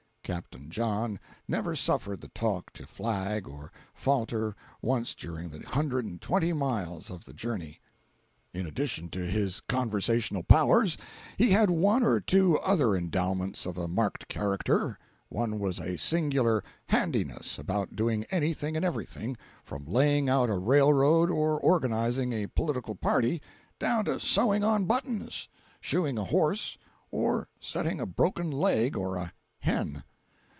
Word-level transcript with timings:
Capt. 0.23 0.55
John 0.69 1.19
never 1.45 1.75
suffered 1.75 2.21
the 2.21 2.29
talk 2.29 2.71
to 2.73 2.87
flag 2.87 3.49
or 3.49 3.69
falter 3.93 4.55
once 4.81 5.13
during 5.13 5.49
the 5.49 5.59
hundred 5.59 6.05
and 6.05 6.21
twenty 6.21 6.53
miles 6.53 7.09
of 7.11 7.25
the 7.25 7.33
journey. 7.33 7.81
In 8.53 8.65
addition 8.65 9.09
to 9.09 9.25
his 9.25 9.59
conversational 9.67 10.43
powers, 10.43 10.97
he 11.37 11.49
had 11.51 11.69
one 11.69 12.01
or 12.01 12.21
two 12.21 12.57
other 12.59 12.95
endowments 12.95 13.65
of 13.65 13.77
a 13.77 13.89
marked 13.89 14.29
character. 14.29 14.97
One 15.27 15.59
was 15.59 15.79
a 15.81 15.97
singular 15.97 16.63
"handiness" 16.85 17.59
about 17.59 17.97
doing 17.97 18.23
anything 18.31 18.77
and 18.77 18.85
everything, 18.85 19.35
from 19.65 19.83
laying 19.83 20.29
out 20.29 20.49
a 20.49 20.57
railroad 20.57 21.29
or 21.29 21.59
organizing 21.59 22.31
a 22.31 22.47
political 22.47 22.95
party, 22.95 23.41
down 23.79 24.05
to 24.05 24.17
sewing 24.17 24.63
on 24.63 24.85
buttons, 24.85 25.49
shoeing 25.81 26.17
a 26.17 26.23
horse, 26.23 26.77
or 27.09 27.49
setting 27.59 27.99
a 27.99 28.05
broken 28.05 28.49
leg, 28.49 28.95
or 28.95 29.17
a 29.17 29.33
hen. 29.59 30.05